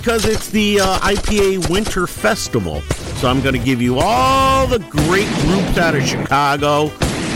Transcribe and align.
because 0.00 0.24
it's 0.24 0.48
the 0.48 0.80
uh, 0.80 0.98
IPA 1.00 1.68
Winter 1.68 2.06
Festival. 2.06 2.80
So 3.20 3.28
I'm 3.28 3.42
going 3.42 3.54
to 3.54 3.60
give 3.62 3.82
you 3.82 3.98
all 3.98 4.66
the 4.66 4.78
great 4.78 5.28
groups 5.42 5.76
out 5.76 5.94
of 5.94 6.02
Chicago. 6.02 6.86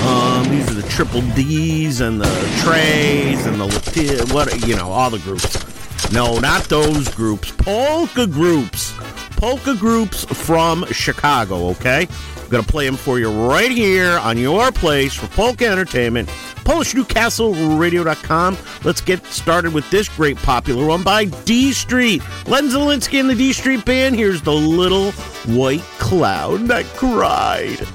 Um, 0.06 0.48
these 0.48 0.70
are 0.70 0.74
the 0.74 0.88
Triple 0.88 1.20
D's 1.34 2.00
and 2.00 2.18
the 2.18 2.24
Trays 2.62 3.44
and 3.44 3.60
the 3.60 4.30
what 4.32 4.66
you 4.66 4.76
know, 4.76 4.90
all 4.90 5.10
the 5.10 5.18
groups. 5.18 6.10
No, 6.10 6.38
not 6.38 6.64
those 6.64 7.06
groups. 7.14 7.52
Polka 7.52 8.26
groups. 8.26 8.94
Polka 9.36 9.74
groups 9.74 10.24
from 10.24 10.86
Chicago. 10.86 11.68
Okay, 11.68 12.08
I'm 12.36 12.48
gonna 12.48 12.62
play 12.62 12.86
them 12.86 12.96
for 12.96 13.18
you 13.18 13.30
right 13.30 13.70
here 13.70 14.18
on 14.20 14.38
your 14.38 14.72
place 14.72 15.12
for 15.12 15.26
Polka 15.28 15.66
Entertainment. 15.66 16.30
PolishNewcastleRadio.com. 16.64 18.58
Let's 18.84 19.00
get 19.00 19.24
started 19.26 19.72
with 19.72 19.88
this 19.90 20.08
great 20.08 20.36
popular 20.38 20.86
one 20.86 21.02
by 21.02 21.24
D 21.24 21.72
Street. 21.72 22.22
Len 22.46 22.68
Zielinski 22.68 23.20
and 23.20 23.28
the 23.30 23.34
D 23.34 23.52
Street 23.52 23.84
Band. 23.84 24.16
Here's 24.16 24.42
the 24.42 24.52
little 24.52 25.12
white 25.46 25.82
cloud 25.98 26.66
that 26.68 26.84
cried. 26.96 27.86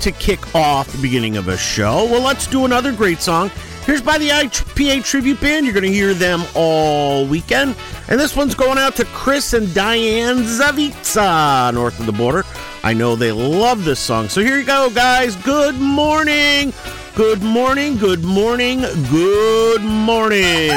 To 0.00 0.12
kick 0.12 0.54
off 0.54 0.90
the 0.90 1.02
beginning 1.02 1.36
of 1.36 1.48
a 1.48 1.56
show. 1.56 2.04
Well, 2.04 2.22
let's 2.22 2.46
do 2.46 2.64
another 2.64 2.92
great 2.92 3.20
song. 3.20 3.50
Here's 3.84 4.00
by 4.00 4.16
the 4.16 4.30
IPA 4.30 5.04
Tribute 5.04 5.40
Band. 5.40 5.66
You're 5.66 5.74
going 5.74 5.84
to 5.84 5.92
hear 5.92 6.14
them 6.14 6.42
all 6.54 7.26
weekend. 7.26 7.76
And 8.08 8.18
this 8.18 8.34
one's 8.34 8.54
going 8.54 8.78
out 8.78 8.96
to 8.96 9.04
Chris 9.06 9.52
and 9.52 9.72
Diane 9.74 10.38
Zavitsa, 10.38 11.74
north 11.74 12.00
of 12.00 12.06
the 12.06 12.12
border. 12.12 12.44
I 12.82 12.94
know 12.94 13.14
they 13.14 13.32
love 13.32 13.84
this 13.84 14.00
song. 14.00 14.28
So 14.28 14.40
here 14.40 14.58
you 14.58 14.64
go, 14.64 14.90
guys. 14.90 15.36
Good 15.36 15.76
morning. 15.76 16.72
Good 17.14 17.42
morning. 17.42 17.96
Good 17.96 18.24
morning. 18.24 18.80
Good 19.10 19.82
morning. 19.82 20.70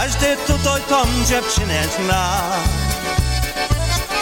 Każdy 0.00 0.36
tutaj 0.46 0.82
tą 0.88 1.04
dziewczynę 1.28 1.82
zna. 1.96 2.40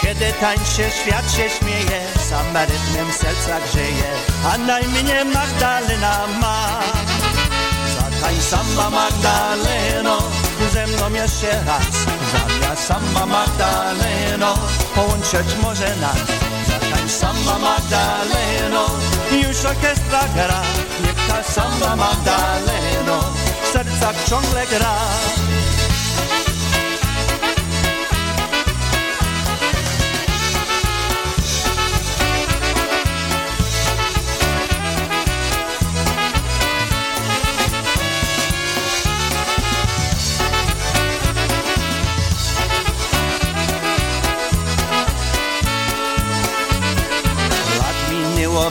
Kiedy 0.01 0.33
tańczy, 0.33 0.83
świat 1.01 1.31
się 1.31 1.49
śmieje 1.49 2.01
Sam 2.29 2.57
rytmem 2.57 3.13
serca 3.13 3.59
grzeje 3.67 4.11
A 4.53 4.57
na 4.57 4.79
imię 4.79 5.25
Magdalena 5.25 6.27
ma. 6.41 6.79
Zatań 7.95 8.35
sama 8.41 8.89
Magdaleno 8.89 10.17
Ze 10.73 10.87
mną 10.87 11.13
jeszcze 11.13 11.63
raz. 11.65 11.93
Zamiast 12.31 12.87
sama 12.87 13.25
Magdaleno 13.25 14.55
Połączyć 14.95 15.55
może 15.63 15.95
nas. 15.95 16.17
Zatań 16.67 17.09
sama 17.09 17.59
Magdaleno 17.59 18.85
Już 19.31 19.65
orkiestra 19.65 20.23
gra. 20.35 20.61
Niech 21.03 21.27
ta 21.27 21.43
sama 21.43 21.95
Magdaleno 21.95 23.33
W 23.63 23.67
sercach 23.73 24.15
ciągle 24.29 24.65
gra 24.67 24.95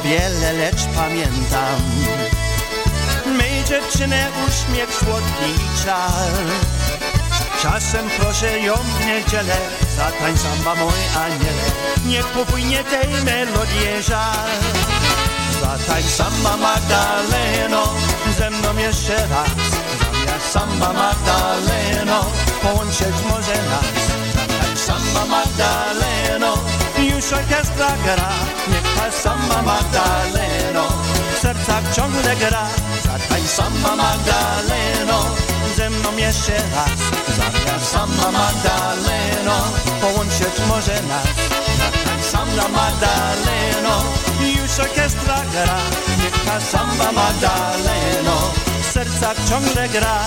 wiele, 0.04 0.52
lecz 0.52 0.84
pamiętam. 0.96 1.80
Mej 3.38 3.64
dziewczynę 3.64 4.28
uśmiech 4.48 4.94
słodki 4.94 5.50
i 5.56 5.84
czar. 5.84 6.32
Czasem 7.62 8.10
proszę 8.20 8.60
ją 8.60 8.74
w 8.74 9.06
niedzielę 9.06 9.56
Zatań 9.96 10.38
samba 10.38 10.74
mój 10.74 10.92
aniele 11.16 11.62
Niech 12.06 12.26
popłynie 12.26 12.84
tej 12.84 13.08
melodii 13.24 14.02
żal. 14.02 14.50
Zatań 15.60 16.02
samba 16.02 16.56
Magdaleno 16.56 17.94
Ze 18.38 18.50
mną 18.50 18.76
jeszcze 18.78 19.16
raz. 19.16 19.48
Zamiast 20.10 20.52
samba 20.52 20.92
Magdaleno 20.92 22.24
Połączyć 22.62 23.16
może 23.28 23.54
nas. 23.70 23.84
Zatań 24.34 24.76
samba 24.76 25.26
Magdaleno 25.26 26.54
Już 26.98 27.32
orkiestra 27.32 27.96
gra 28.04 28.28
Samba 29.52 29.72
Magdaleno. 29.72 30.88
W 31.34 31.38
sercach 31.38 31.94
ciągle 31.94 32.36
gra 32.36 32.66
Zatań 33.04 33.46
samba 33.46 33.96
Magdaleno. 33.96 35.24
Ze 35.76 35.90
mną 35.90 36.16
jeszcze 36.16 36.52
raz 36.52 36.98
Zamiast 37.36 37.92
samba 37.92 38.30
Magdaleno. 38.30 39.56
Połączyć 40.00 40.54
może 40.68 41.02
nas 41.02 41.26
Zatań 41.78 42.22
samba 42.22 42.68
Magdaleno. 42.68 44.02
Już 44.40 44.78
orkiestra 44.80 45.38
gra 45.52 45.78
Niech 46.22 46.44
ta 46.44 46.60
samba 46.60 47.12
Magdaleno. 47.12 48.36
W 48.82 48.92
sercach 48.92 49.36
ciągle 49.48 49.88
gra 49.88 50.18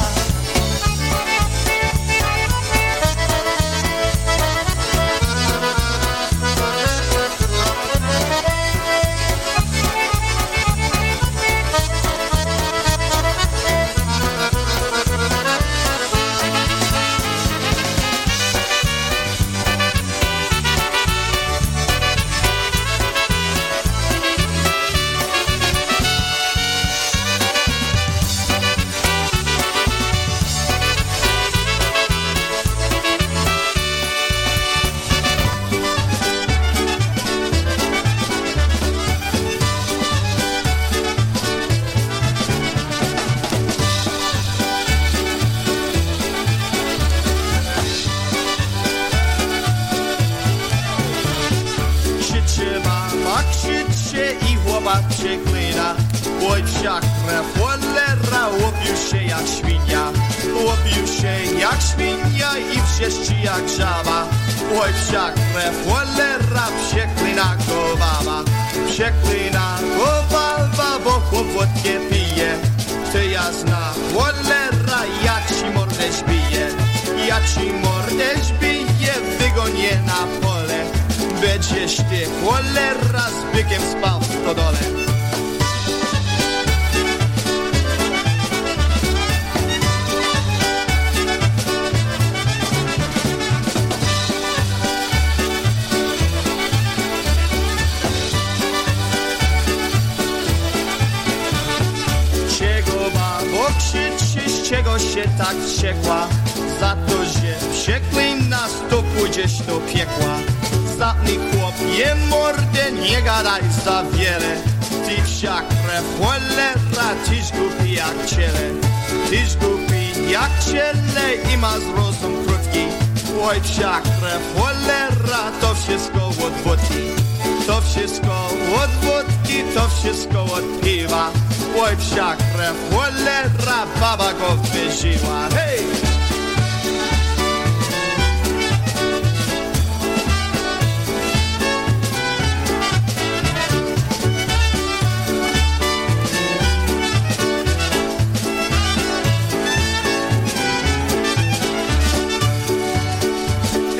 wódki, 129.55 129.73
to 129.73 129.89
wszystko 129.89 130.43
od 130.43 130.81
piwa 130.81 131.31
Oj 131.79 131.95
wszak 131.97 132.37
krew, 132.37 132.75
cholera, 132.91 133.85
baba 133.99 134.33
go 134.33 134.55
wyżyła 134.55 135.49
Hej! 135.55 135.79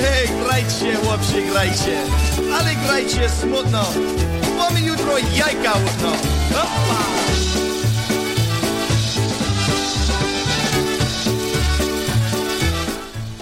Hej, 0.02 0.30
grajcie, 0.44 0.96
chłopcy, 0.96 1.42
grajcie, 1.52 1.98
ale 2.60 2.76
grajcie 2.76 3.30
smutno, 3.30 3.84
Hopa! 5.06 7.04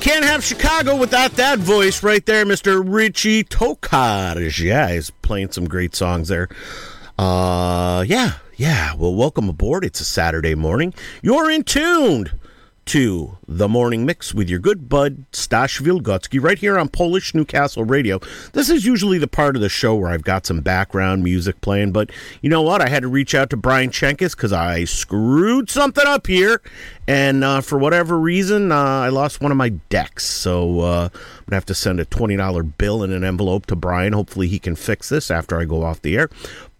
Can't 0.02 0.26
have 0.26 0.44
Chicago 0.44 0.98
without 0.98 1.32
that 1.34 1.60
voice 1.60 2.04
right 2.04 2.26
there, 2.26 2.46
Mr. 2.46 2.84
Richie 2.86 3.44
Tokarz. 3.46 4.60
Yeah, 4.60 4.92
he's 4.92 5.10
playing 5.10 5.52
some 5.52 5.68
great 5.68 5.96
songs 5.96 6.28
there. 6.28 6.50
Uh, 7.18 8.04
yeah, 8.06 8.34
yeah. 8.58 8.94
Well, 8.96 9.16
welcome 9.16 9.48
aboard. 9.48 9.86
It's 9.86 10.02
a 10.02 10.06
Saturday 10.06 10.56
morning. 10.56 10.94
You're 11.22 11.50
in 11.50 11.64
tuned 11.64 12.34
to 12.86 13.38
the 13.48 13.68
morning 13.68 14.06
mix 14.06 14.34
with 14.34 14.50
your 14.50 14.60
good 14.60 14.90
bud 14.90 15.26
Stash 15.32 15.80
Wilgocki 15.80 16.42
right 16.42 16.58
here 16.58 16.78
on 16.78 16.90
Polish 16.90 17.34
Newcastle 17.34 17.84
Radio. 17.84 18.20
This 18.54 18.70
is 18.70 18.86
usually 18.86 19.18
the 19.18 19.28
part 19.28 19.56
of 19.56 19.62
the 19.62 19.70
show 19.70 19.96
where 19.96 20.10
I've 20.10 20.24
got 20.24 20.46
some 20.46 20.62
background 20.62 21.24
music 21.24 21.62
playing, 21.62 21.92
but 21.92 22.12
you 22.42 22.50
know 22.50 22.62
what? 22.62 22.82
I 22.82 22.90
had 22.90 23.04
to 23.04 23.08
reach 23.08 23.34
out 23.34 23.50
to 23.52 23.58
Brian 23.58 23.90
Chenkis 23.90 24.36
because 24.36 24.54
I 24.54 24.84
screwed 24.84 25.70
something 25.70 26.06
up 26.06 26.28
here, 26.28 26.62
and 27.08 27.44
uh, 27.44 27.62
for 27.62 27.78
whatever 27.78 28.20
reason, 28.20 28.72
uh, 28.72 28.76
I 28.76 29.10
lost 29.10 29.42
one 29.42 29.52
of 29.52 29.58
my 29.58 29.70
decks. 29.70 30.26
So 30.26 30.82
uh, 30.82 31.10
I'm 31.14 31.46
gonna 31.48 31.56
have 31.58 31.66
to 31.66 31.76
send 31.76 32.00
a 32.00 32.06
twenty 32.06 32.36
dollar 32.36 32.64
bill 32.64 33.04
in 33.04 33.12
an 33.12 33.24
envelope 33.24 33.66
to 33.68 33.76
Brian. 33.76 34.14
Hopefully, 34.14 34.48
he 34.48 34.60
can 34.60 34.76
fix 34.76 35.10
this 35.10 35.32
after 35.32 35.60
I 35.60 35.66
go 35.66 35.84
off 35.84 36.02
the 36.02 36.18
air. 36.18 36.30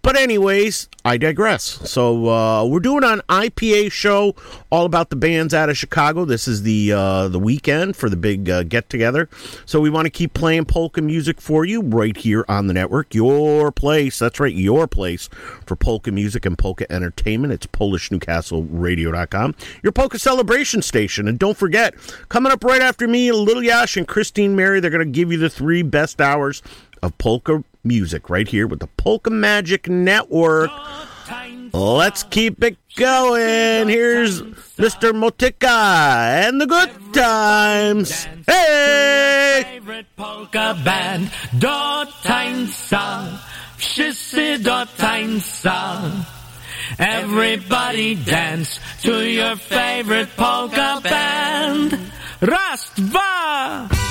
But 0.04 0.18
anyways, 0.18 0.90
I 1.06 1.16
digress. 1.16 1.64
So 1.64 2.28
uh, 2.28 2.66
we're 2.66 2.82
doing 2.82 3.06
an 3.06 3.22
IPA 3.30 3.90
show 3.94 4.36
all 4.70 4.86
about 4.86 5.10
the 5.10 5.16
bands 5.16 5.54
out 5.54 5.70
of 5.70 5.78
Chicago. 5.78 6.26
This 6.26 6.46
is 6.46 6.64
the 6.64 6.92
uh, 6.92 7.30
the 7.30 7.40
weekend 7.40 7.96
for 7.96 8.10
the 8.10 8.18
big 8.18 8.50
uh, 8.50 8.64
get 8.64 8.90
together. 8.90 9.30
So 9.66 9.80
we 9.80 9.90
want 9.90 10.06
to 10.06 10.10
keep 10.10 10.34
playing 10.34 10.66
polka 10.66 11.02
music 11.02 11.40
for 11.40 11.64
you 11.64 11.82
right 11.82 12.18
here 12.18 12.44
on 12.50 12.68
the 12.68 12.74
network. 12.74 13.16
Your 13.16 13.72
place, 13.72 14.20
that's 14.20 14.42
right, 14.42 14.54
your 14.54 14.88
place 14.88 15.30
for 15.66 15.78
polka 15.78 16.12
music 16.12 16.46
and 16.46 16.58
polka 16.58 16.92
entertainment. 16.92 17.54
It's 17.54 17.68
PolishNewcastleRadio.com, 17.68 19.56
your 19.84 19.94
polka 19.94 20.20
celebration 20.20 20.82
station. 20.82 21.30
And 21.30 21.40
don't 21.40 21.58
forget, 21.58 21.96
coming 22.28 22.52
up 22.52 22.66
right 22.66 22.82
after 22.82 23.08
me, 23.08 23.32
Little 23.32 23.64
Yash 23.64 23.96
and 23.96 24.06
Christine 24.06 24.54
Mary, 24.54 24.82
they're 24.82 24.92
going 24.92 25.00
to 25.00 25.12
give 25.12 25.32
you 25.32 25.38
the 25.38 25.50
three 25.50 25.82
best 25.82 26.20
hours 26.20 26.62
of 27.02 27.18
polka 27.18 27.64
music 27.84 28.30
right 28.30 28.48
here 28.48 28.68
with 28.68 28.80
the 28.80 28.88
Polka 28.88 29.30
Magic 29.30 29.90
Network. 29.90 30.72
Let's 31.74 32.24
keep 32.24 32.64
it 32.64 32.78
going. 32.96 33.90
Here's 33.90 34.42
Mr. 34.78 35.12
Motika 35.12 36.48
and 36.48 36.62
the 36.62 36.68
Good 36.68 36.92
Times. 37.14 38.28
Hey! 38.48 39.64
Favorite 39.64 40.06
polka 40.16 40.78
band, 40.86 41.32
do 41.58 42.06
tańca, 42.24 43.40
wszyscy 43.78 44.60
do 44.60 44.86
tańca. 44.98 46.12
Everybody 47.00 48.16
dance 48.16 48.80
to 49.02 49.26
your 49.26 49.56
favorite 49.56 50.30
polka 50.36 51.02
band. 51.04 51.98
Raz, 52.42 52.92
dwa! 52.96 54.03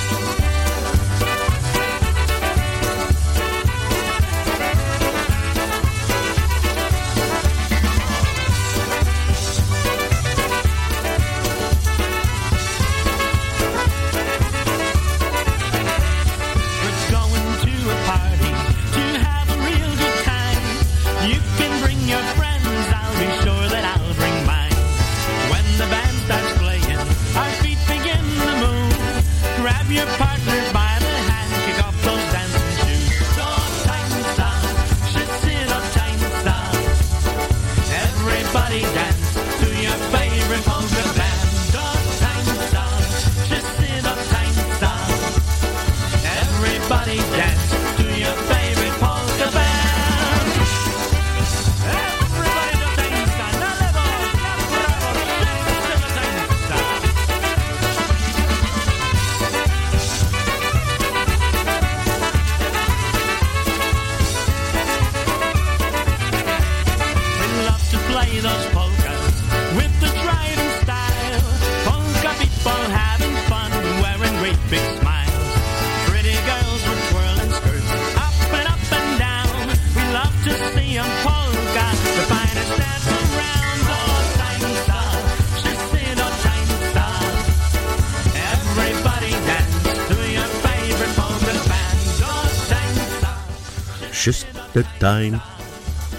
just 94.23 94.47
the 94.71 94.83
time. 94.99 95.41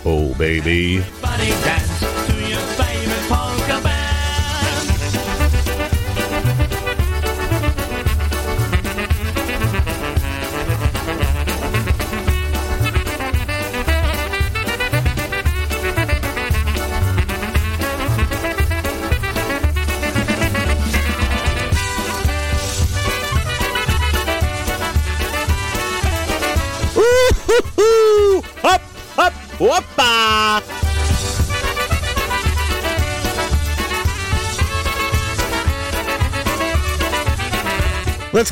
Oh, 0.04 0.34
baby. 0.34 1.02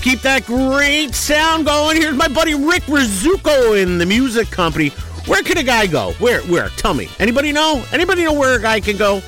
keep 0.02 0.21
that 0.23 0.44
great 0.44 1.14
sound 1.14 1.64
going. 1.64 1.97
Here's 1.97 2.16
my 2.16 2.28
buddy 2.28 2.54
Rick 2.54 2.82
Rizuko 2.85 3.80
in 3.80 3.99
the 3.99 4.06
music 4.06 4.50
company. 4.50 4.88
Where 5.26 5.42
could 5.42 5.59
a 5.59 5.62
guy 5.62 5.87
go? 5.87 6.12
Where? 6.18 6.42
Where? 6.42 6.68
Tell 6.71 6.92
me. 6.92 7.09
Anybody 7.21 7.52
know? 7.52 7.85
Anybody 7.92 8.25
know 8.25 8.32
where 8.32 8.59
a 8.59 8.61
guy 8.61 8.80
can 8.80 8.97
go? 8.97 9.23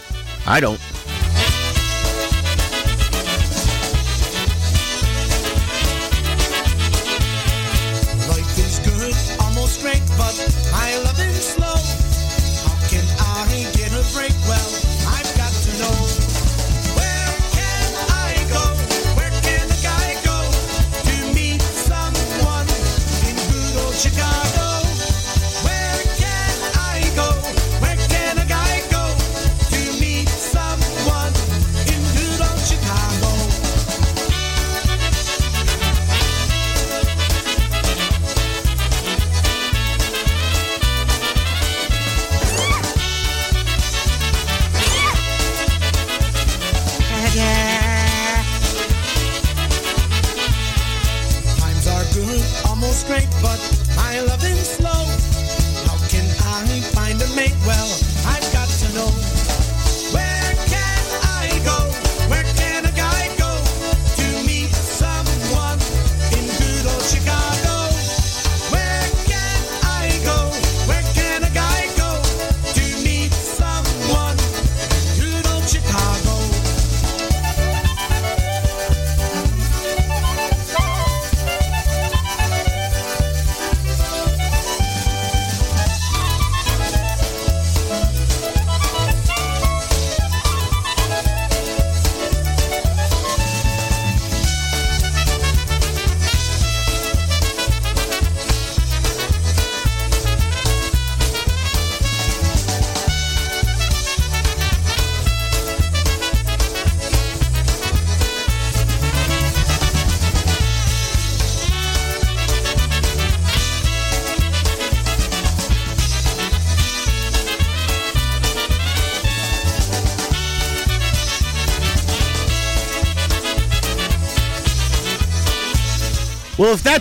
I 0.46 0.58
don't. 0.60 0.80
straight, 53.14 53.42
but 53.42 53.60
my 53.96 54.20
loving's 54.20 54.68
slow. 54.68 55.04
How 55.86 55.98
can 56.08 56.26
I 56.42 56.80
find 56.94 57.20
a 57.22 57.28
mate? 57.34 57.54
Well, 57.66 58.03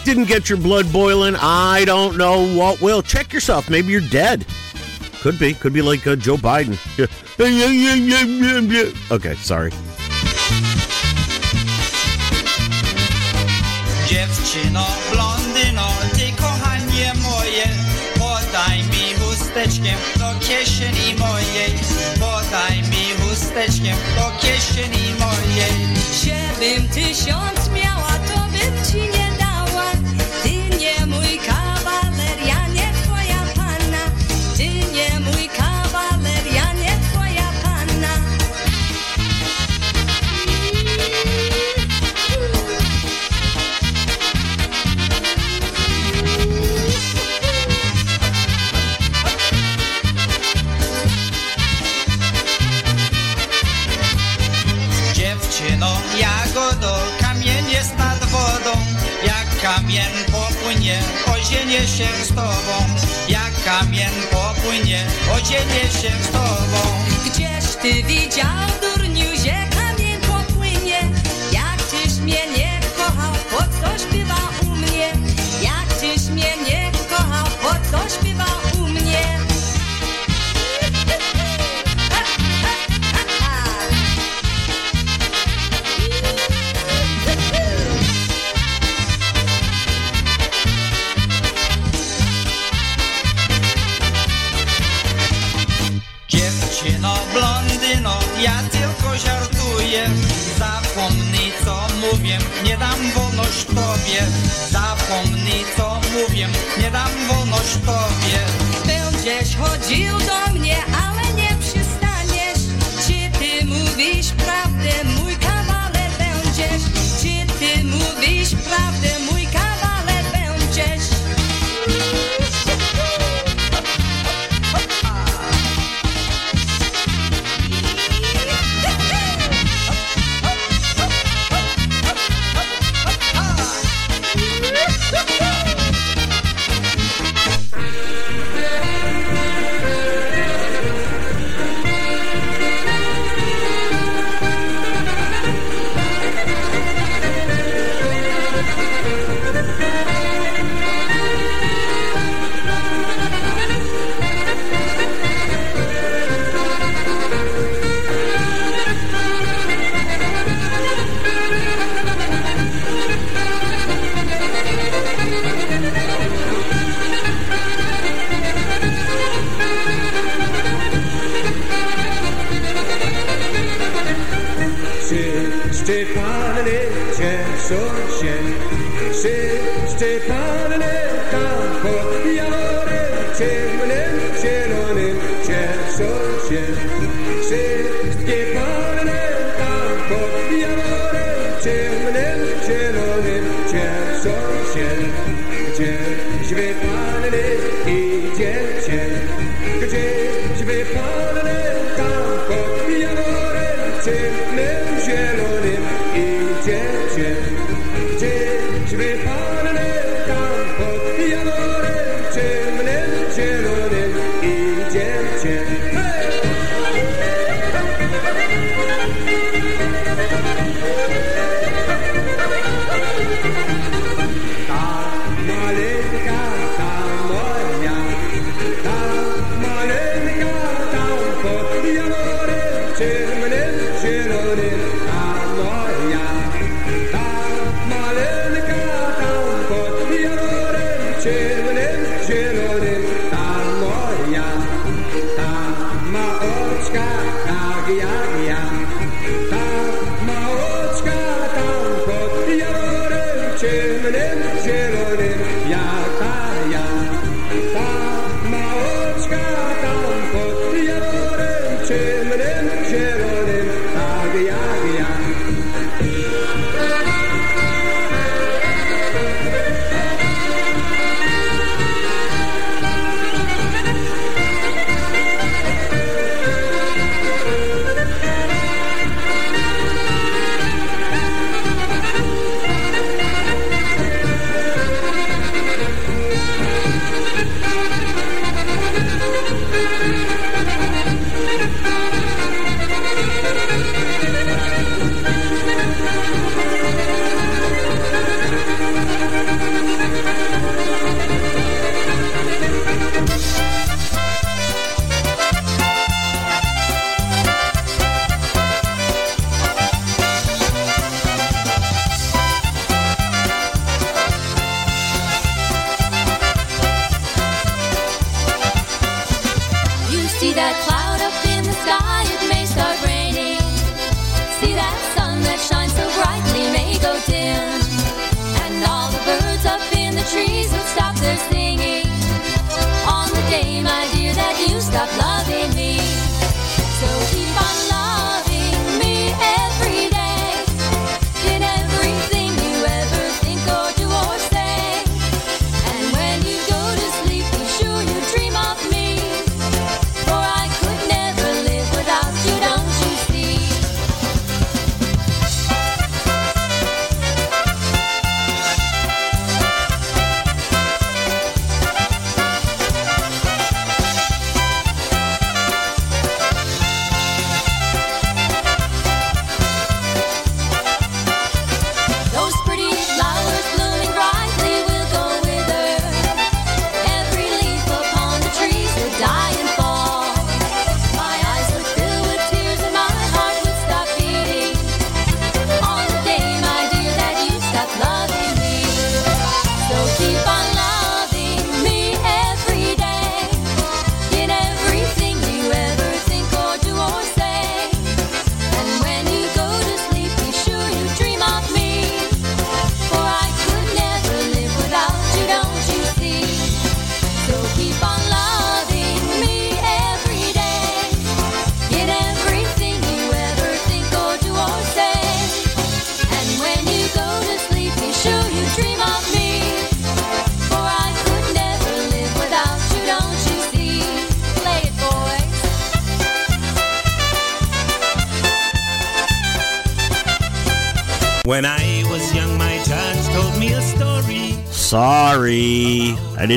didn't 0.05 0.25
get 0.25 0.49
your 0.49 0.57
blood 0.57 0.91
boiling, 0.91 1.35
I 1.39 1.85
don't 1.85 2.17
know 2.17 2.55
what 2.57 2.81
will. 2.81 3.01
Check 3.01 3.33
yourself. 3.33 3.69
Maybe 3.69 3.91
you're 3.91 4.09
dead. 4.09 4.45
Could 5.21 5.39
be. 5.39 5.53
Could 5.53 5.73
be 5.73 5.81
like 5.81 6.05
uh, 6.05 6.15
Joe 6.15 6.37
Biden. 6.37 6.77
okay, 9.11 9.35
sorry. 9.35 9.71
Dziewczyno, 14.07 14.85
blondyno, 15.11 15.87
ty 16.13 16.33
kochanie 16.37 17.13
moje, 17.23 17.67
podaj 18.19 18.83
mi 18.83 19.13
chusteczkiem 19.19 19.97
do 20.19 20.33
kieszeni 20.39 21.15
mojej, 21.19 21.73
podaj 22.19 22.77
mi 22.77 23.23
chusteczkiem 23.23 23.97
do 24.15 24.31
kieszeni 24.41 25.13
mojej. 25.19 25.87
Siedem 26.13 26.87
tysiąc 26.87 27.62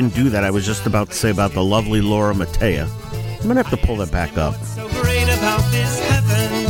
didn't 0.01 0.13
do 0.13 0.29
that. 0.29 0.43
I 0.43 0.51
was 0.51 0.63
just 0.63 0.85
about 0.85 1.07
to 1.09 1.15
say 1.15 1.31
about 1.31 1.53
the 1.53 1.63
lovely 1.63 2.01
Laura 2.01 2.35
Matea. 2.35 2.85
I'm 2.85 3.43
going 3.49 3.55
to 3.55 3.63
have 3.63 3.71
to 3.71 3.83
pull 3.83 3.95
that 3.95 4.11
back 4.11 4.37
up. 4.37 4.53
So 4.61 4.87
great 4.89 5.23
about 5.23 5.63
this 5.71 5.97
heaven. 6.05 6.69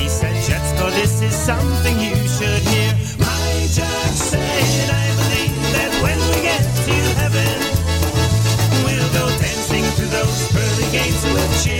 He 0.00 0.08
said, 0.08 0.32
this 0.94 1.20
is 1.20 1.34
something 1.34 1.94
you 2.00 2.16
should 2.26 2.62
hear. 2.72 2.92
My 3.20 3.68
Jack 3.68 4.12
said, 4.16 4.40
I 4.40 5.06
believe 5.20 5.60
that 5.76 5.92
when 6.00 6.18
we 6.32 6.40
get 6.40 6.64
to 6.88 6.96
heaven, 7.20 7.52
we'll 8.86 9.12
go 9.12 9.28
dancing 9.36 9.84
through 9.96 10.08
those 10.08 10.48
pearly 10.52 10.90
gates 10.92 11.22
with 11.22 11.64
cheer. 11.64 11.75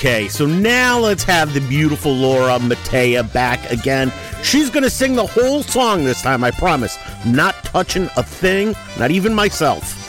Okay, 0.00 0.28
so 0.28 0.46
now 0.46 0.98
let's 0.98 1.22
have 1.24 1.52
the 1.52 1.60
beautiful 1.60 2.10
Laura 2.10 2.58
Matea 2.58 3.30
back 3.34 3.70
again. 3.70 4.10
She's 4.42 4.70
going 4.70 4.82
to 4.82 4.88
sing 4.88 5.14
the 5.14 5.26
whole 5.26 5.62
song 5.62 6.04
this 6.04 6.22
time, 6.22 6.42
I 6.42 6.50
promise. 6.52 6.96
Not 7.26 7.54
touching 7.64 8.08
a 8.16 8.22
thing, 8.22 8.74
not 8.98 9.10
even 9.10 9.34
myself. 9.34 9.99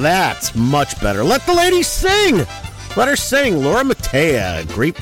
That's 0.00 0.54
much 0.54 1.00
better. 1.00 1.22
Let 1.22 1.44
the 1.46 1.54
lady 1.54 1.82
sing. 1.82 2.38
Let 2.96 3.08
her 3.08 3.16
sing. 3.16 3.62
Laura 3.62 3.84
Matea. 3.84 4.66
Great 4.74 4.98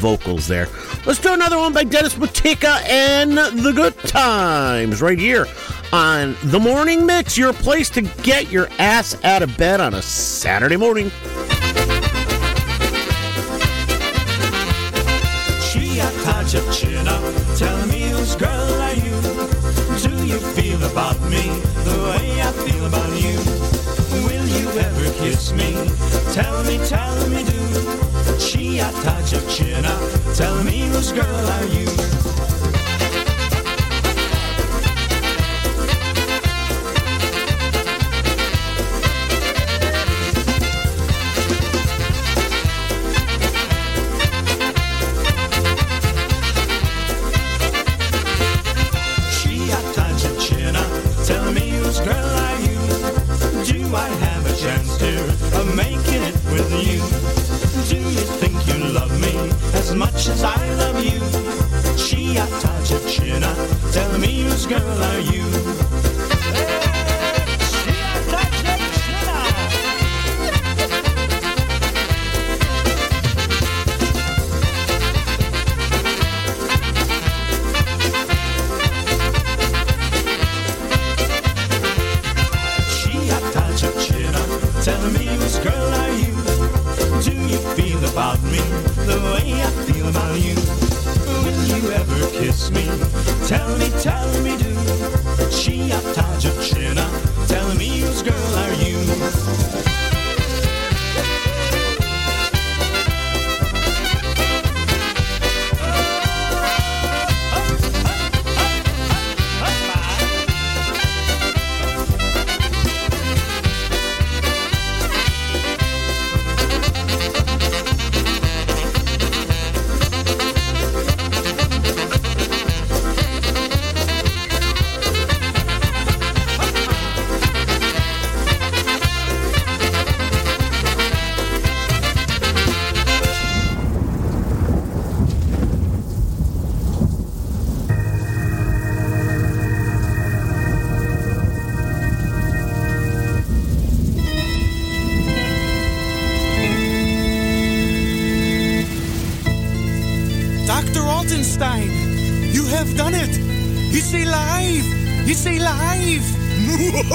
vocals 0.00 0.46
there. 0.46 0.68
Let's 1.06 1.20
do 1.20 1.34
another 1.34 1.58
one 1.58 1.72
by 1.72 1.84
Dennis 1.84 2.14
Matika 2.14 2.82
and 2.88 3.36
The 3.36 3.72
Good 3.74 3.98
Times 4.00 5.02
right 5.02 5.18
here 5.18 5.46
on 5.92 6.36
The 6.44 6.58
Morning 6.58 7.04
Mix, 7.04 7.36
your 7.36 7.52
place 7.52 7.90
to 7.90 8.02
get 8.02 8.50
your 8.50 8.68
ass 8.78 9.22
out 9.24 9.42
of 9.42 9.56
bed 9.58 9.80
on 9.80 9.94
a 9.94 10.02
Saturday 10.02 10.76
morning. 10.76 11.10
Girl 31.14 31.26
are 31.26 31.64
you? 31.66 31.81
As 59.92 59.98
much 59.98 60.28
as 60.28 60.42
I 60.42 60.74
love 60.74 61.04
you? 61.04 61.20
Chia 61.96 62.46
dziewczyna, 62.84 63.54
tell 63.92 64.18
me 64.18 64.42
whose 64.42 64.66
girl 64.66 65.02
are 65.02 65.21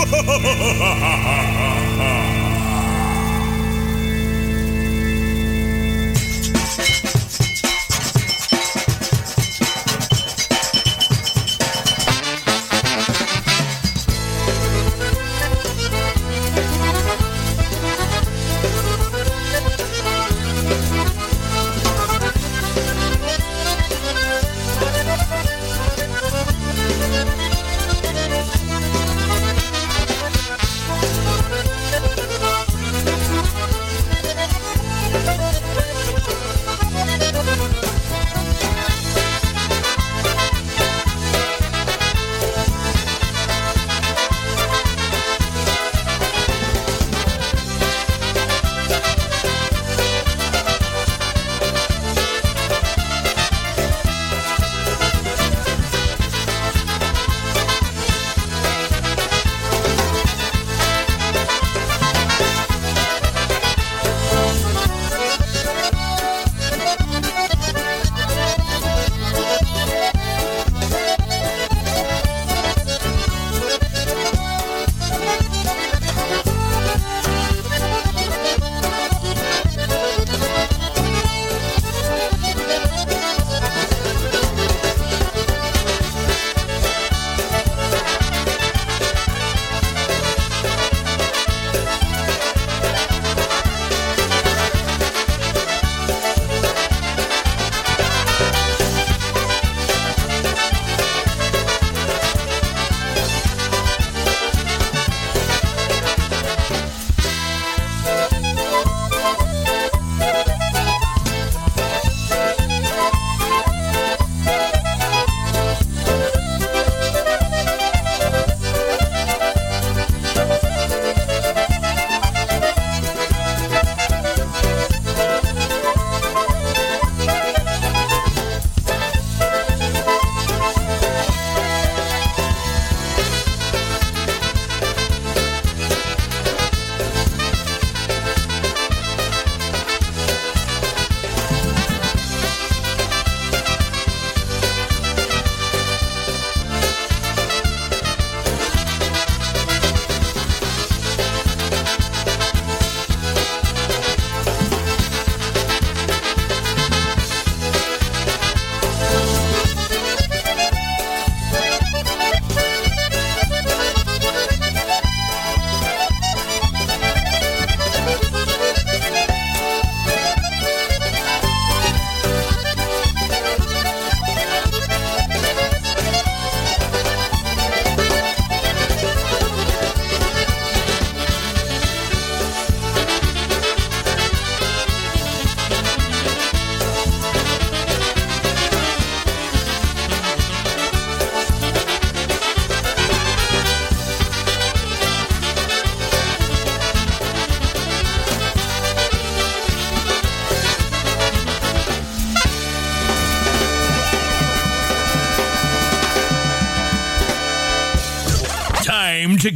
Thank 0.10 0.48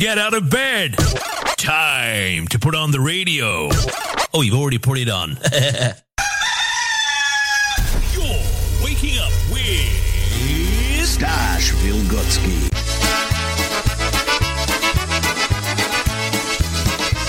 get 0.01 0.17
out 0.17 0.33
of 0.33 0.49
bed. 0.49 0.95
Time 1.57 2.47
to 2.47 2.57
put 2.57 2.73
on 2.73 2.89
the 2.89 2.99
radio. 2.99 3.69
Oh, 4.33 4.41
you've 4.41 4.55
already 4.55 4.79
put 4.79 4.97
it 4.97 5.07
on. 5.07 5.37
You're 8.11 8.41
waking 8.83 9.19
up 9.19 9.31
with 9.51 11.05
Stash 11.05 11.73
Wilgocki. 11.83 12.71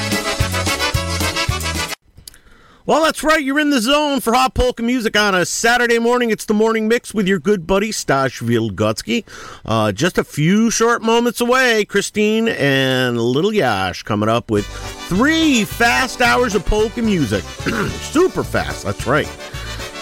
Well, 2.89 3.05
that's 3.05 3.23
right. 3.23 3.45
You're 3.45 3.61
in 3.61 3.69
the 3.69 3.83
zone 3.83 4.21
for 4.21 4.33
hot 4.33 4.55
polka 4.55 4.83
music 4.83 5.15
on 5.15 5.35
a 5.35 5.45
Saturday 5.45 5.99
morning. 5.99 6.31
It's 6.31 6.47
the 6.47 6.55
morning 6.55 6.89
mix 6.89 7.13
with 7.13 7.29
your 7.29 7.39
good 7.39 7.67
buddy 7.67 7.93
Stash 7.93 8.41
Wilgocki. 8.41 9.27
Uh, 9.67 9.93
just 9.93 10.17
a 10.17 10.25
few 10.25 10.71
short 10.71 11.03
moments 11.03 11.43
away, 11.43 11.85
Christine 11.85 12.49
and 12.49 13.21
Little 13.21 13.53
Yash 13.53 14.05
coming 14.05 14.31
up 14.31 14.51
with 14.51 14.67
three 15.07 15.67
fast 15.67 16.23
hours 16.23 16.55
of 16.55 16.65
polka 16.65 17.03
music. 17.03 17.43
Super 18.01 18.43
fast. 18.43 18.87
That's 18.87 19.07
right. 19.07 19.29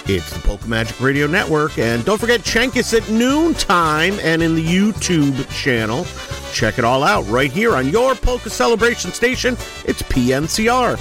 It's 0.07 0.32
the 0.32 0.39
Polka 0.47 0.68
Magic 0.68 1.01
Radio 1.01 1.26
Network. 1.26 1.80
And 1.80 2.05
don't 2.05 2.20
forget, 2.20 2.43
Chenkis 2.43 2.97
at 2.97 3.11
noontime 3.11 4.16
and 4.20 4.45
in 4.45 4.55
the 4.55 4.64
YouTube 4.64 5.51
channel. 5.51 6.07
Check 6.53 6.78
it 6.78 6.84
all 6.84 7.03
out 7.03 7.26
right 7.26 7.51
here 7.51 7.74
on 7.74 7.89
your 7.89 8.14
Polka 8.14 8.49
Celebration 8.49 9.11
Station. 9.11 9.55
It's 9.84 10.03
PNCR. 10.03 10.97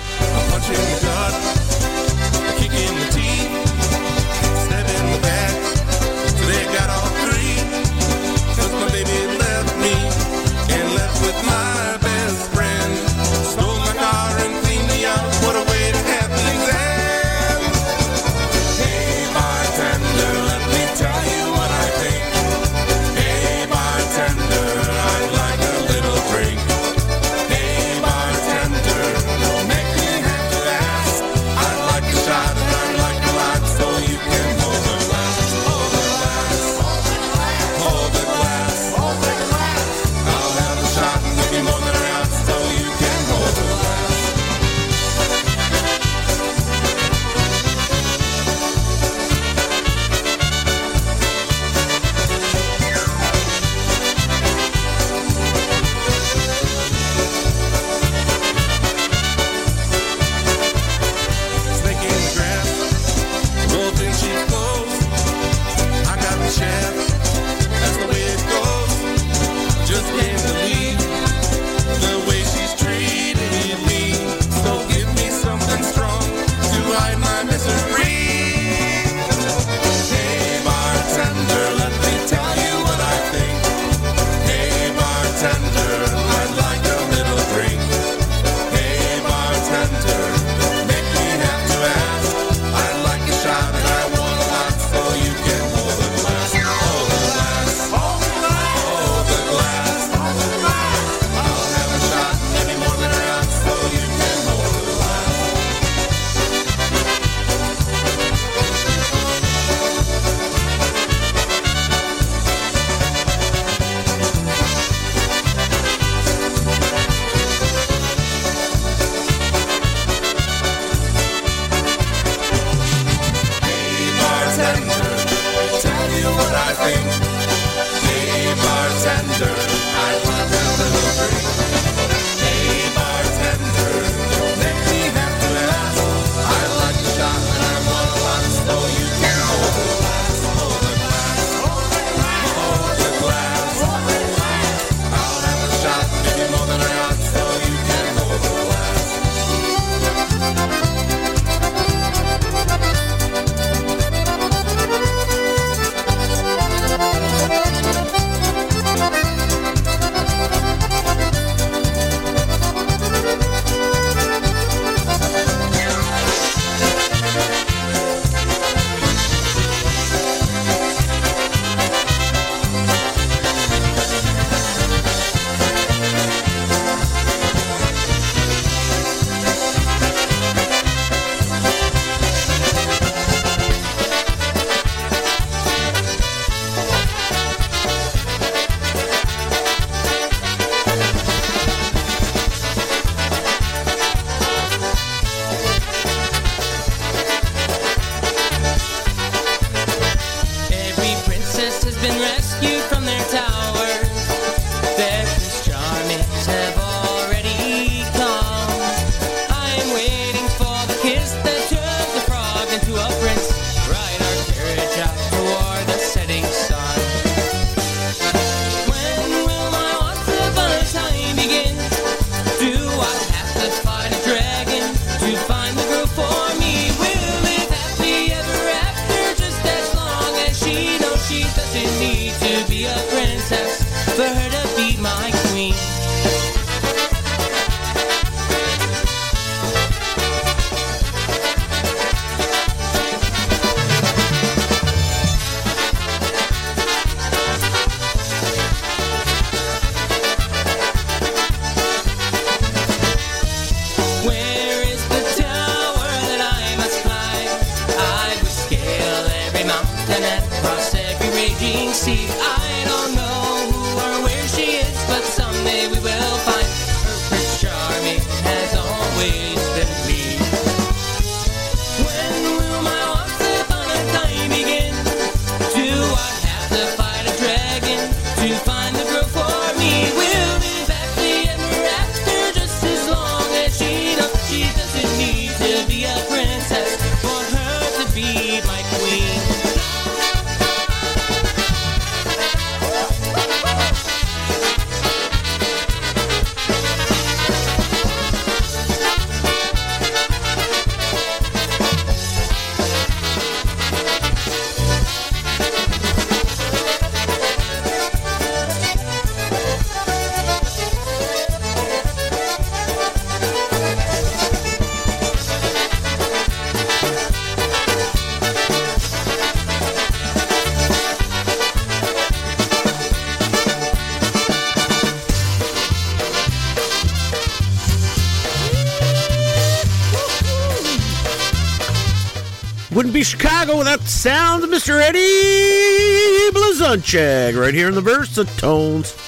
Sounds 334.26 334.64
of 334.64 334.72
Mr. 334.72 335.00
Eddie 335.00 336.50
Blazonczyk 336.52 337.56
right 337.56 337.76
here 337.76 337.90
in 337.90 337.94
the 337.94 338.02
Versatones. 338.02 339.14
Hej, 339.14 339.25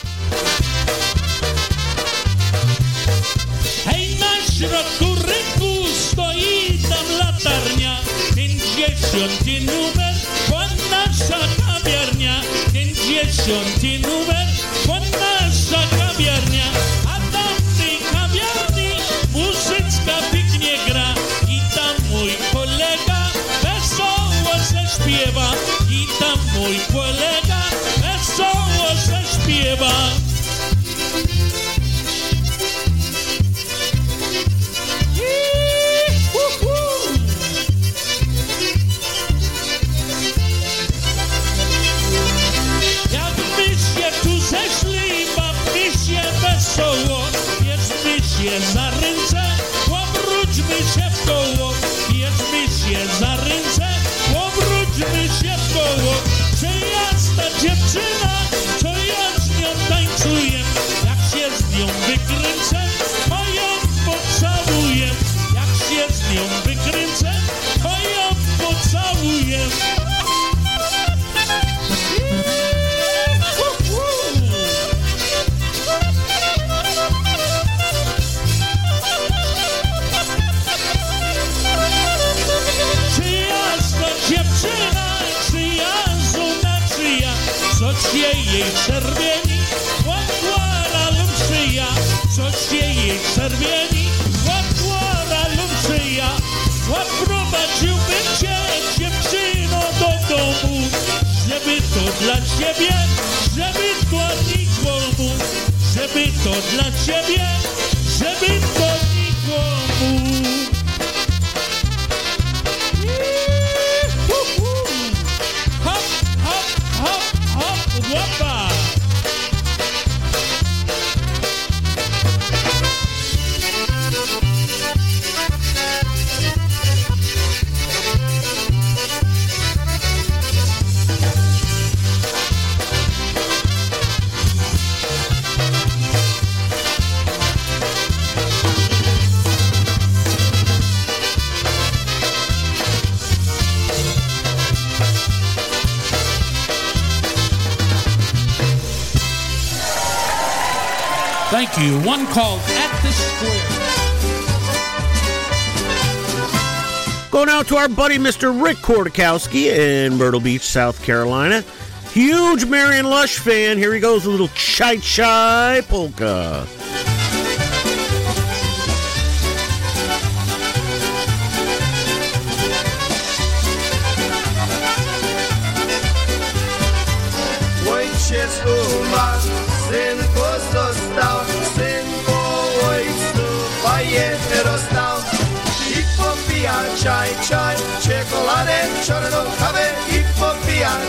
our 157.78 157.88
buddy 157.88 158.18
Mr. 158.18 158.62
Rick 158.62 158.78
Kordakowski 158.78 159.66
in 159.66 160.18
Myrtle 160.18 160.40
Beach, 160.40 160.64
South 160.64 161.04
Carolina. 161.04 161.64
Huge 162.12 162.66
Marion 162.66 163.06
Lush 163.06 163.38
fan. 163.38 163.78
Here 163.78 163.94
he 163.94 164.00
goes, 164.00 164.26
a 164.26 164.30
little 164.30 164.48
Chai 164.50 164.98
Chai 164.98 165.82
polka. 165.88 166.68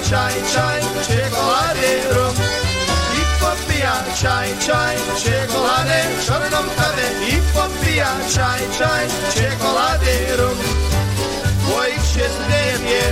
ceai, 0.08 0.40
chai, 0.52 0.80
czekolady 1.06 1.92
rum. 2.14 2.34
I 3.20 3.24
chai, 3.80 4.04
chai, 4.20 4.48
ceai, 4.64 4.96
czekoladę, 5.22 6.00
czarną 6.26 6.62
kawę. 6.76 7.06
chai, 7.30 7.36
chai, 7.98 8.18
ceai, 8.34 8.62
ceai, 8.78 9.06
czekolady 9.34 10.36
rum. 10.38 10.58
Moich 11.68 12.04
się 12.12 12.26
zdejmie, 12.36 13.04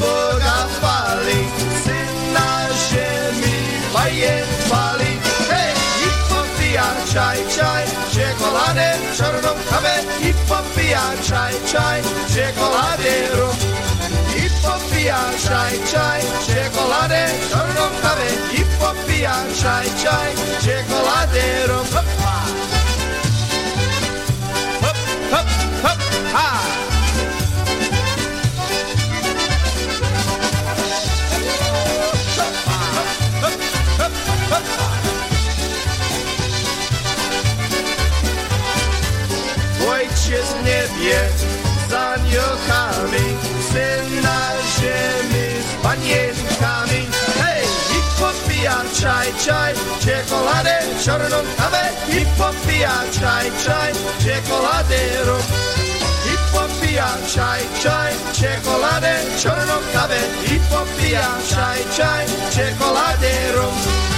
Boga 0.00 0.58
chwali, 0.74 1.40
Syn 1.84 2.32
na 2.32 2.68
ziemi 2.86 3.56
pali. 4.70 5.12
Hey, 5.50 5.72
I 6.06 6.10
chai, 6.34 6.98
chai, 7.14 7.38
ceai, 7.56 7.86
czekoladę, 8.14 8.98
czarną 9.18 9.52
kawę. 9.70 9.94
chai, 10.20 11.14
chai, 11.28 11.54
ceai, 11.72 12.02
rum. 13.36 13.73
I 14.74 14.76
popija 14.76 15.18
czaj, 15.48 15.78
czaj, 15.92 16.20
czekoladę, 16.46 17.26
czarną 17.50 17.82
kawę. 18.02 18.26
I 18.52 18.64
popija 18.80 19.34
czaj, 19.62 19.86
czaj, 20.02 20.34
czekoladę, 20.64 21.66
rum. 21.66 21.86
Hopa! 21.94 22.42
Hop, 24.80 24.96
hop, 25.30 25.46
hop, 25.82 25.98
ha! 26.32 26.60
Ojciec 39.90 40.46
w 40.46 40.64
niebie 40.64 41.28
za 41.90 42.00
aniołkami, 42.00 43.36
syn 43.72 44.03
an 45.94 46.02
jeden 46.06 46.34
Hej, 47.42 47.62
hip 47.90 48.08
hop 48.18 48.36
pijan, 48.48 48.86
čaj, 49.00 49.28
čaj, 49.44 49.74
čokolade, 50.02 50.76
čornom 51.04 51.46
kave, 51.58 51.84
hip 52.10 52.28
hop 52.38 52.56
pijan, 52.66 53.06
čaj, 53.18 53.46
čaj, 53.64 53.92
čokolade, 54.22 55.02
rum. 55.26 55.44
Hip 56.24 56.44
hop 56.54 56.70
pijan, 56.80 57.20
čaj, 57.34 57.60
čaj, 57.82 58.10
čokolade, 58.38 59.14
čornom 59.42 59.84
kave, 59.92 60.22
hip 60.48 60.66
hop 60.72 60.88
pijan, 60.98 61.38
čaj, 61.50 61.78
čaj, 61.96 62.26
čokolade, 62.54 63.34
rum. 63.54 64.13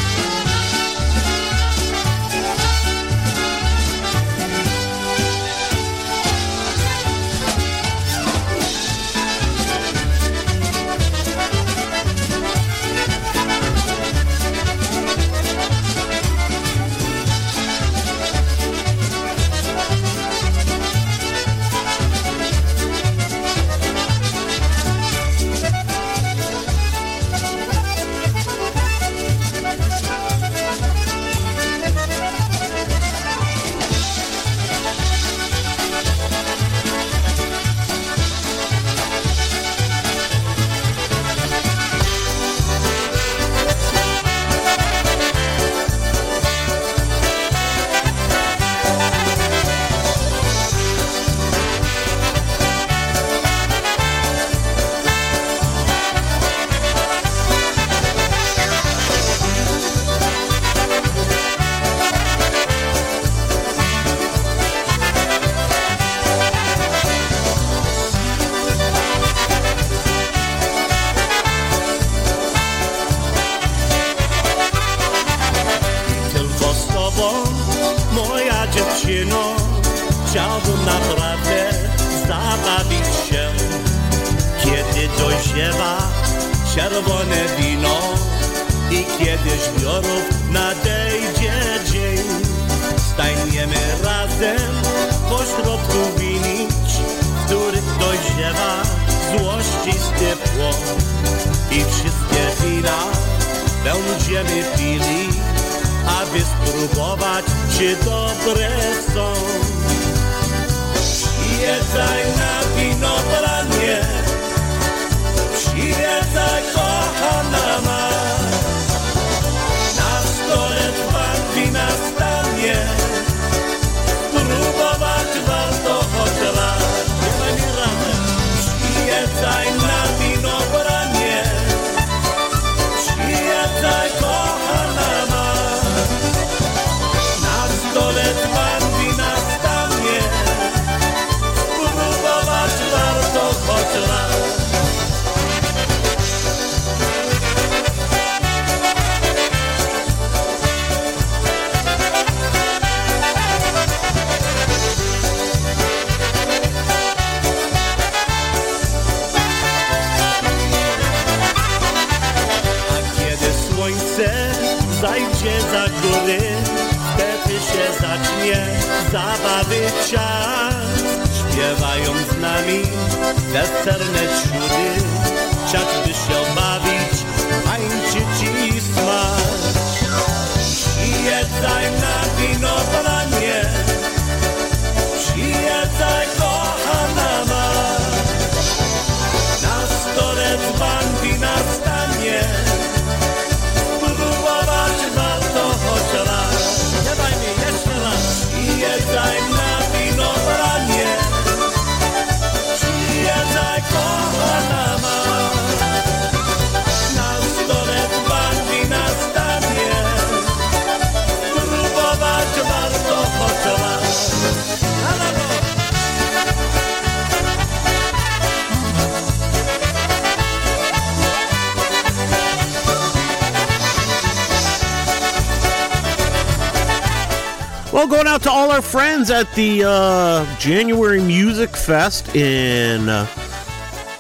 Well, 227.97 228.07
going 228.07 228.27
out 228.27 228.43
to 228.43 228.51
all 228.51 228.71
our 228.71 228.83
friends 228.83 229.31
at 229.31 229.51
the 229.55 229.85
uh, 229.85 230.59
January 230.59 231.19
Music 231.19 231.75
Fest 231.75 232.37
in 232.37 233.09
uh, 233.09 233.25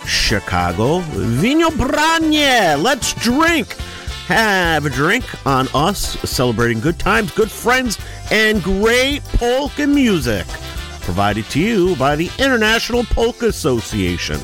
Chicago. 0.06 1.00
Vino 1.00 1.68
Branje. 1.68 2.82
Let's 2.82 3.12
drink. 3.12 3.76
Have 4.28 4.86
a 4.86 4.88
drink 4.88 5.26
on 5.46 5.68
us, 5.74 6.18
celebrating 6.20 6.80
good 6.80 6.98
times, 6.98 7.32
good 7.32 7.50
friends, 7.50 7.98
and 8.30 8.62
great 8.62 9.22
polka 9.34 9.86
music. 9.86 10.46
Provided 11.02 11.44
to 11.50 11.60
you 11.60 11.96
by 11.96 12.16
the 12.16 12.30
International 12.38 13.04
Polka 13.04 13.48
Association. 13.48 14.40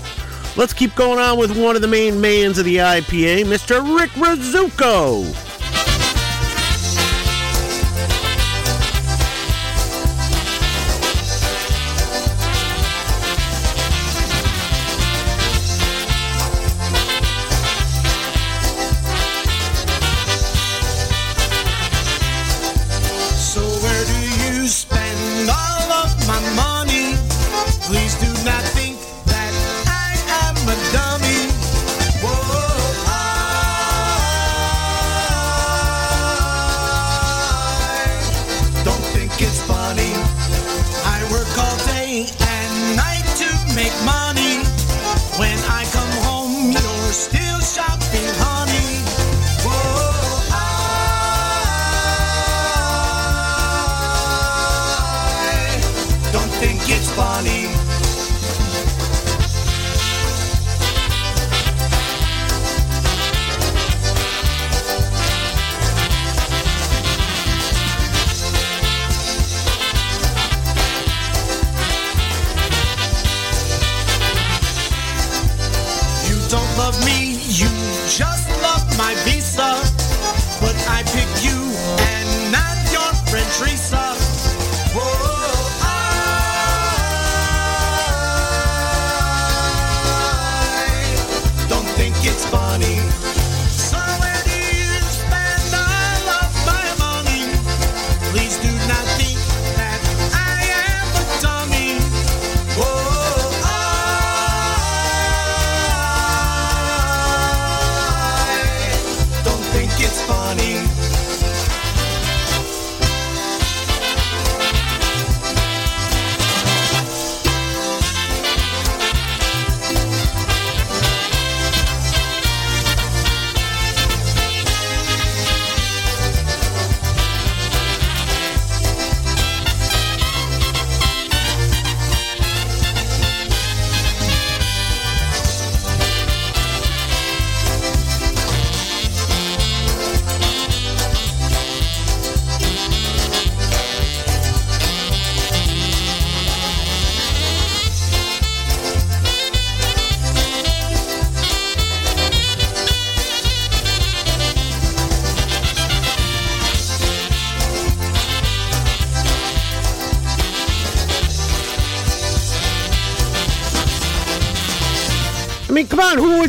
Let's 0.58 0.74
keep 0.74 0.94
going 0.94 1.18
on 1.18 1.38
with 1.38 1.58
one 1.58 1.74
of 1.74 1.80
the 1.80 1.88
main 1.88 2.20
mains 2.20 2.58
of 2.58 2.66
the 2.66 2.76
IPA, 2.76 3.46
Mr. 3.46 3.98
Rick 3.98 4.10
Rizzuko. 4.10 5.51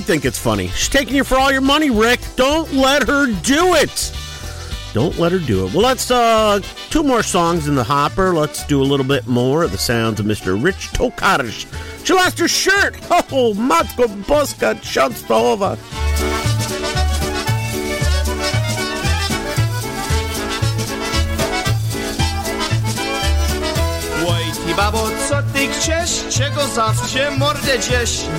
Would 0.04 0.08
think 0.08 0.26
it's 0.26 0.38
funny? 0.38 0.68
She's 0.70 0.90
taking 0.90 1.16
you 1.16 1.24
for 1.24 1.38
all 1.38 1.50
your 1.50 1.62
money, 1.62 1.90
Rick. 1.90 2.20
Don't 2.36 2.72
let 2.74 3.08
her 3.08 3.28
do 3.28 3.74
it. 3.76 4.14
Don't 4.94 5.18
let 5.18 5.32
her 5.32 5.40
do 5.40 5.66
it. 5.66 5.74
Well, 5.74 5.84
let's 5.84 6.12
uh 6.12 6.60
two 6.90 7.04
more 7.04 7.24
songs 7.24 7.70
in 7.70 7.76
the 7.76 7.86
hopper. 7.86 8.34
Let's 8.34 8.66
do 8.66 8.82
a 8.82 8.84
little 8.84 9.06
bit 9.06 9.28
more 9.28 9.64
of 9.64 9.72
the 9.72 9.78
sounds 9.78 10.20
of 10.20 10.26
Mr. 10.26 10.62
Rich 10.62 10.92
Tokarz. 10.92 11.66
She 12.06 12.14
lost 12.14 12.38
her 12.40 12.50
shirt. 12.50 12.98
Oh, 13.36 13.54
Matko 13.54 14.08
Boska, 14.26 14.76
Częstochowa. 14.76 15.78
Babo, 24.76 25.10
co 25.30 25.36
ty 25.54 25.68
chcesz? 25.68 26.23
Czego 26.38 26.68
zawsze 26.68 27.32
mordę? 27.32 27.78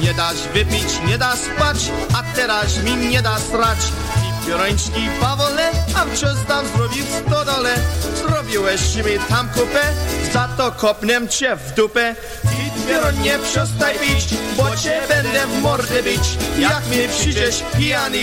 Nie 0.01 0.15
dasz 0.15 0.49
wypić, 0.55 1.01
nie 1.09 1.19
dasz 1.19 1.39
spać, 1.39 1.77
a 2.15 2.37
teraz 2.37 2.83
mi 2.83 2.97
nie 2.97 3.23
da 3.23 3.39
srać. 3.39 3.79
I 4.19 4.47
piorączki 4.47 5.09
pawole, 5.21 5.71
a 5.95 6.05
wciąż 6.05 6.47
tam 6.49 6.67
zrobił 6.77 7.05
w 7.05 7.27
stodole. 7.27 7.75
Zrobiłeś 8.17 8.97
mi 8.97 9.19
tam 9.29 9.49
kupę, 9.49 9.83
za 10.33 10.49
to 10.57 10.73
kopnę 10.73 11.29
cię 11.29 11.57
w 11.57 11.75
dupę. 11.75 12.15
Piero 12.89 13.11
nie 13.11 13.39
przestań 13.39 13.95
pić, 13.95 14.39
bo 14.57 14.77
cię 14.77 15.03
będę 15.09 15.47
w 15.47 15.63
mordę 15.63 16.03
bić. 16.03 16.39
Jak 16.59 16.87
mi 16.91 17.09
przyjdziesz 17.09 17.63
pijany, 17.77 18.19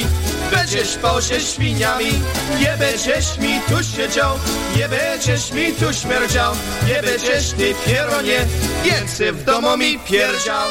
będziesz 0.52 0.90
spał 0.90 1.22
się 1.22 1.40
świniami. 1.40 2.12
Nie 2.60 2.76
będziesz 2.80 3.38
mi 3.38 3.60
tu 3.70 3.84
siedział, 3.84 4.40
nie 4.78 4.90
będziesz 4.90 5.52
mi 5.52 5.74
tu 5.74 5.94
śmierdział, 5.94 6.54
nie 6.88 7.02
będziesz 7.02 7.52
ty 7.52 7.76
pieronie, 7.86 8.46
więcej 8.84 9.32
w 9.32 9.44
domu 9.44 9.78
mi 9.78 10.00
pierdział. 10.00 10.68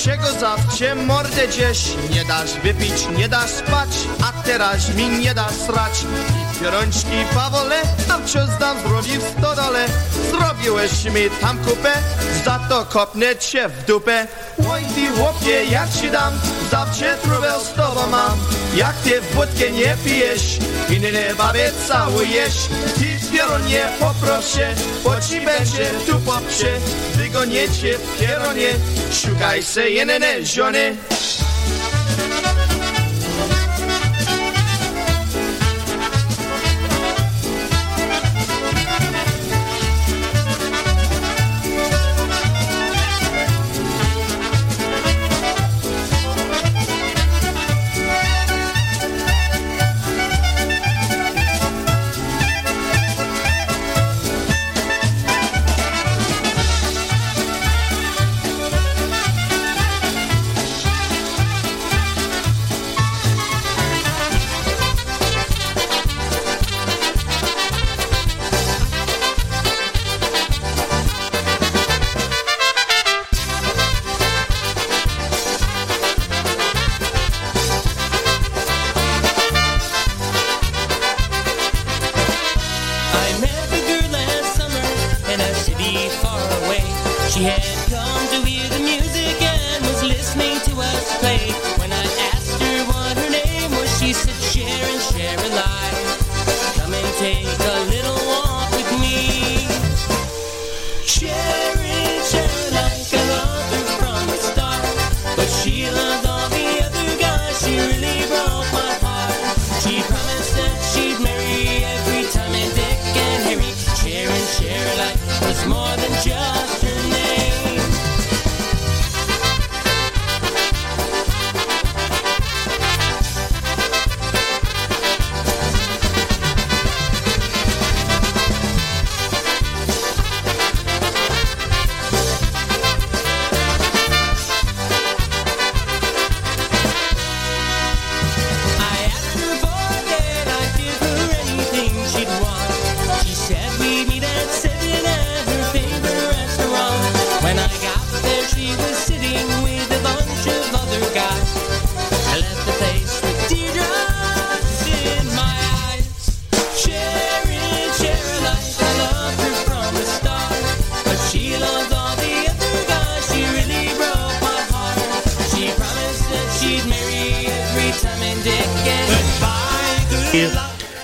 Chcesz? 0.00 0.04
Czego 0.04 0.40
zawsze 0.40 0.94
mordę 0.94 1.48
dziesz? 1.48 1.84
Nie 2.10 2.24
dasz 2.24 2.52
wypić, 2.54 3.08
nie 3.16 3.28
dasz 3.28 3.50
spać, 3.50 3.88
a 4.22 4.42
teraz 4.42 4.94
mi 4.94 5.08
nie 5.08 5.34
da 5.34 5.48
srać. 5.48 6.04
I 6.30 6.60
piorączki 6.60 7.24
pawole, 7.34 7.82
a 8.08 8.18
wciąż 8.18 8.58
dam 8.60 8.76
zrobił 8.88 9.20
w 9.20 9.38
stodole. 9.38 9.86
Zrobiłeś 10.30 11.04
mi 11.04 11.30
tam 11.40 11.58
kupę, 11.58 11.92
za 12.44 12.58
to 12.68 12.84
kopnę 12.84 13.36
cię 13.36 13.68
w 13.68 13.84
dupę. 13.84 14.26
Oj, 14.72 14.84
ty 14.94 15.10
chłopie, 15.10 15.64
jak 15.64 15.92
ci 16.00 16.10
dam, 16.10 16.34
zawsze 16.70 17.18
trubę 17.22 17.52
z 17.64 17.76
tobą 17.76 18.06
mam. 18.10 18.38
Jak 18.74 18.96
ty 18.96 19.20
wódkę 19.20 19.70
nie 19.70 19.96
pijesz, 20.04 20.58
inne 20.90 21.34
babie 21.34 21.72
całujesz. 21.88 22.56
Ty 22.98 23.09
pieronie 23.32 23.88
poproszę, 24.00 24.74
bo 25.04 25.20
ci 25.20 25.40
będzie 25.40 25.90
tu 26.06 26.20
poprze. 26.20 26.78
Wygonię 27.14 27.68
cię 27.68 27.98
w 27.98 28.20
pieronie, 28.20 28.70
szukaj 29.12 29.62
se 29.62 29.90
inne 29.90 30.46
żony. 30.46 30.96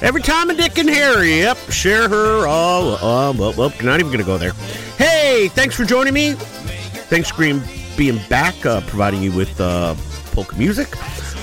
Every 0.06 0.22
time 0.22 0.50
a 0.50 0.54
Dick 0.54 0.78
and 0.78 0.88
Harry. 0.88 1.38
Yep, 1.38 1.56
share 1.72 2.08
her. 2.08 2.46
Oh, 2.46 2.96
oh 3.02 3.32
well, 3.36 3.52
well, 3.54 3.72
not 3.82 3.98
even 3.98 4.06
going 4.06 4.20
to 4.20 4.24
go 4.24 4.38
there. 4.38 4.52
Hey, 4.96 5.48
thanks 5.48 5.74
for 5.74 5.84
joining 5.84 6.14
me. 6.14 6.34
Thanks 6.34 7.32
Green, 7.32 7.60
being, 7.96 8.20
back, 8.28 8.64
uh, 8.64 8.82
providing 8.82 9.20
you 9.20 9.32
with 9.32 9.60
uh, 9.60 9.96
polka 10.26 10.54
music. 10.54 10.94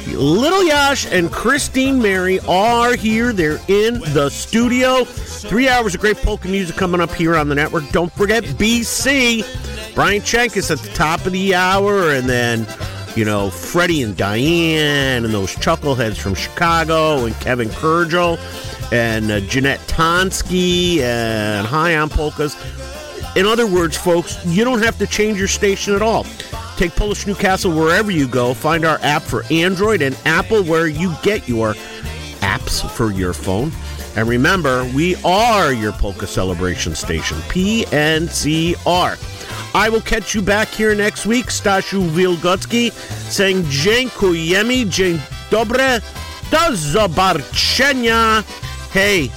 Little 0.07 0.64
Yash 0.64 1.11
and 1.11 1.30
Christine 1.30 2.01
Mary 2.01 2.39
are 2.47 2.95
here. 2.95 3.34
They're 3.34 3.59
in 3.68 3.99
the 4.14 4.30
studio. 4.30 5.03
Three 5.03 5.68
hours 5.68 5.93
of 5.93 5.99
great 5.99 6.16
polka 6.16 6.47
music 6.47 6.78
coming 6.78 7.01
up 7.01 7.11
here 7.11 7.36
on 7.36 7.49
the 7.49 7.55
network. 7.55 7.89
Don't 7.89 8.14
forget 8.14 8.45
BC. 8.45 9.93
Brian 9.93 10.22
Chenkis 10.22 10.72
at 10.72 10.80
the 10.80 10.93
top 10.93 11.26
of 11.26 11.34
the 11.34 11.53
hour, 11.53 12.11
and 12.11 12.30
then 12.30 12.66
you 13.16 13.26
know, 13.26 13.49
Freddie 13.49 14.01
and 14.01 14.18
Diane 14.18 15.24
and 15.24 15.34
those 15.34 15.55
chuckleheads 15.55 16.18
from 16.18 16.36
Chicago 16.36 17.26
and 17.26 17.36
Kevin 17.36 17.70
Kurgel 17.70 18.39
and 18.91 19.32
uh, 19.32 19.39
Jeanette 19.41 19.80
Tonsky 19.82 20.99
and 20.99 21.66
High 21.66 21.95
on 21.95 22.09
Polkas. 22.09 22.55
In 23.36 23.45
other 23.45 23.68
words, 23.68 23.97
folks, 23.97 24.43
you 24.45 24.64
don't 24.64 24.82
have 24.84 24.97
to 24.99 25.07
change 25.07 25.38
your 25.38 25.47
station 25.47 25.95
at 25.95 26.01
all. 26.01 26.26
Take 26.78 26.95
Polish 26.95 27.28
Newcastle 27.28 27.72
wherever 27.72 28.11
you 28.11 28.28
go. 28.28 28.53
Find 28.53 28.86
our 28.86 28.99
app 29.01 29.22
for 29.22 29.43
Android 29.51 30.01
and 30.01 30.18
Apple 30.26 30.64
where 30.64 30.88
you 30.88 31.16
get 31.22 31.47
your 31.47 31.74
apps 32.41 32.88
for 32.91 33.11
your 33.11 33.34
phone. 33.34 33.72
And 34.16 34.28
remember, 34.28 34.84
we 34.95 35.16
are 35.24 35.74
your 35.74 35.91
polka 35.93 36.28
celebration 36.28 36.93
station, 36.93 37.38
PNCR. 37.49 39.18
I 39.76 39.89
will 39.89 40.01
catch 40.01 40.36
you 40.36 40.41
back 40.41 40.67
here 40.67 40.93
next 40.95 41.26
week. 41.26 41.47
Stashu 41.47 42.07
Wilgocki 42.09 42.91
saying 43.30 43.65
Dziękujemy, 43.67 44.86
dzień 44.86 45.19
dobre, 45.51 46.01
do 46.51 46.76
zobaczenia. 46.76 48.43
Hey, 48.93 49.30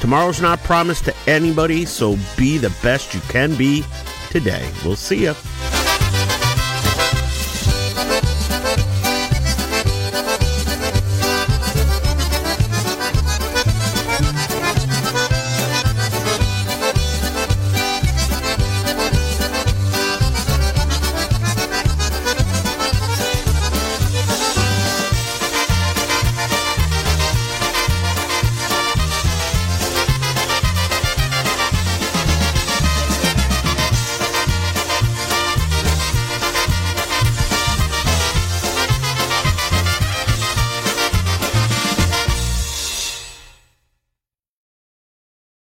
tomorrow's 0.00 0.40
not 0.40 0.60
promised 0.60 1.04
to 1.04 1.12
anybody, 1.26 1.86
so 1.86 2.16
be 2.36 2.58
the 2.58 2.70
best 2.82 3.14
you 3.14 3.20
can 3.32 3.56
be 3.56 3.82
today. 4.30 4.62
We'll 4.84 4.96
see 4.96 5.24
you. 5.24 5.49